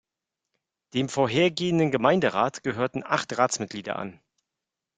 Dem 0.95 1.09
vorhergehende 1.09 1.91
Gemeinderat 1.91 2.63
gehörten 2.63 3.03
acht 3.05 3.37
Ratsmitglieder 3.37 3.97
an. 3.97 4.19